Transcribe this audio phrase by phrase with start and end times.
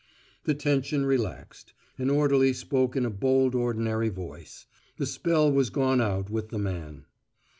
[0.45, 1.73] The tension relaxed.
[1.99, 4.65] An orderly spoke in a bold ordinary voice.
[4.97, 7.05] The spell was gone out with the man.